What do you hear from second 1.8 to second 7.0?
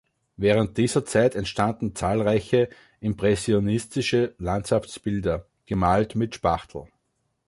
zahlreiche impressionistische Landschaftsbilder, gemalt mit Spachtel.